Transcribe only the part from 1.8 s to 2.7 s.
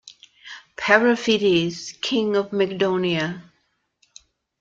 king of